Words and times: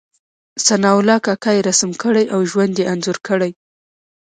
ثناء 0.67 0.95
الله 0.99 1.17
کاکا 1.25 1.51
يې 1.55 1.61
رسم 1.69 1.91
کړی 2.03 2.25
او 2.33 2.39
ژوند 2.51 2.73
یې 2.79 2.85
انځور 2.93 3.17
کړی. 3.27 3.51